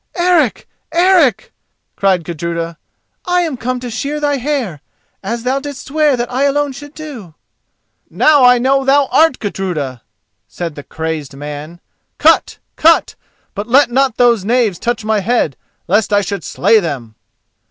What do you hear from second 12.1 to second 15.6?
"Cut, cut; but let not those knaves touch my head,